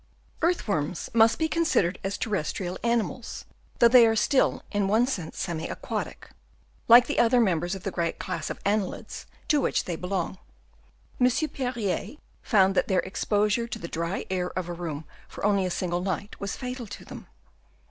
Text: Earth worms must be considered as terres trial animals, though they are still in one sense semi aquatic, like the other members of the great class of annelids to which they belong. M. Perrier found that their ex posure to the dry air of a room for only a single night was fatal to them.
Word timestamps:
Earth 0.41 0.67
worms 0.67 1.11
must 1.13 1.37
be 1.37 1.47
considered 1.47 1.99
as 2.03 2.17
terres 2.17 2.51
trial 2.51 2.75
animals, 2.81 3.45
though 3.77 3.87
they 3.87 4.07
are 4.07 4.15
still 4.15 4.63
in 4.71 4.87
one 4.87 5.05
sense 5.05 5.37
semi 5.37 5.67
aquatic, 5.67 6.31
like 6.87 7.05
the 7.05 7.19
other 7.19 7.39
members 7.39 7.75
of 7.75 7.83
the 7.83 7.91
great 7.91 8.17
class 8.17 8.49
of 8.49 8.57
annelids 8.65 9.27
to 9.47 9.61
which 9.61 9.83
they 9.85 9.95
belong. 9.95 10.39
M. 11.19 11.29
Perrier 11.49 12.17
found 12.41 12.73
that 12.73 12.87
their 12.87 13.05
ex 13.05 13.23
posure 13.25 13.69
to 13.69 13.77
the 13.77 13.87
dry 13.87 14.25
air 14.31 14.49
of 14.57 14.67
a 14.67 14.73
room 14.73 15.05
for 15.29 15.45
only 15.45 15.67
a 15.67 15.69
single 15.69 16.01
night 16.01 16.35
was 16.39 16.55
fatal 16.55 16.87
to 16.87 17.05
them. 17.05 17.27